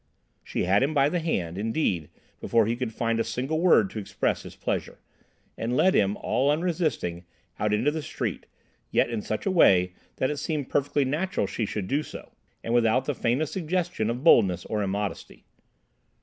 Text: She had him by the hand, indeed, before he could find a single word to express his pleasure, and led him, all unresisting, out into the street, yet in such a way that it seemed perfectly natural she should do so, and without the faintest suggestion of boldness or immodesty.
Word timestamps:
She 0.43 0.63
had 0.63 0.81
him 0.81 0.95
by 0.95 1.09
the 1.09 1.19
hand, 1.19 1.59
indeed, 1.59 2.09
before 2.39 2.65
he 2.65 2.75
could 2.75 2.91
find 2.91 3.19
a 3.19 3.23
single 3.23 3.59
word 3.59 3.91
to 3.91 3.99
express 3.99 4.41
his 4.41 4.55
pleasure, 4.55 4.97
and 5.55 5.77
led 5.77 5.93
him, 5.93 6.17
all 6.17 6.49
unresisting, 6.49 7.23
out 7.59 7.71
into 7.71 7.91
the 7.91 8.01
street, 8.01 8.47
yet 8.89 9.11
in 9.11 9.21
such 9.21 9.45
a 9.45 9.51
way 9.51 9.93
that 10.15 10.31
it 10.31 10.37
seemed 10.37 10.69
perfectly 10.71 11.05
natural 11.05 11.45
she 11.45 11.67
should 11.67 11.87
do 11.87 12.01
so, 12.01 12.31
and 12.63 12.73
without 12.73 13.05
the 13.05 13.13
faintest 13.13 13.53
suggestion 13.53 14.09
of 14.09 14.23
boldness 14.23 14.65
or 14.65 14.81
immodesty. 14.81 15.45